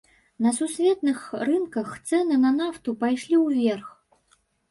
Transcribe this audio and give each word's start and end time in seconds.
На 0.43 0.51
сусветных 0.59 1.19
рынках 1.49 1.91
цэны 2.07 2.39
на 2.47 2.53
нафту 2.61 2.97
пайшлі 3.05 3.35
ўверх. 3.45 3.87